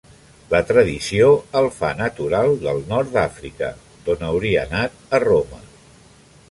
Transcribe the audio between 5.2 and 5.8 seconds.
Roma.